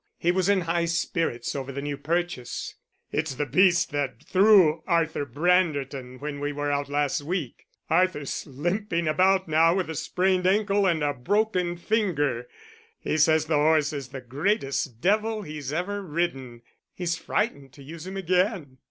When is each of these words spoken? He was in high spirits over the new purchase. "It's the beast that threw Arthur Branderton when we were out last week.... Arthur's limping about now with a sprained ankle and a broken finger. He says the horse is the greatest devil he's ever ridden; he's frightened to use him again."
He 0.17 0.31
was 0.31 0.49
in 0.49 0.61
high 0.61 0.85
spirits 0.85 1.55
over 1.55 1.71
the 1.71 1.79
new 1.79 1.95
purchase. 1.95 2.73
"It's 3.11 3.35
the 3.35 3.45
beast 3.45 3.91
that 3.91 4.23
threw 4.23 4.81
Arthur 4.87 5.27
Branderton 5.27 6.19
when 6.19 6.39
we 6.39 6.51
were 6.51 6.71
out 6.71 6.89
last 6.89 7.21
week.... 7.21 7.67
Arthur's 7.87 8.47
limping 8.47 9.07
about 9.07 9.47
now 9.47 9.75
with 9.75 9.91
a 9.91 9.93
sprained 9.93 10.47
ankle 10.47 10.87
and 10.87 11.03
a 11.03 11.13
broken 11.13 11.77
finger. 11.77 12.47
He 12.99 13.19
says 13.19 13.45
the 13.45 13.57
horse 13.57 13.93
is 13.93 14.07
the 14.07 14.21
greatest 14.21 15.01
devil 15.01 15.43
he's 15.43 15.71
ever 15.71 16.01
ridden; 16.01 16.63
he's 16.95 17.15
frightened 17.15 17.71
to 17.73 17.83
use 17.83 18.07
him 18.07 18.17
again." 18.17 18.79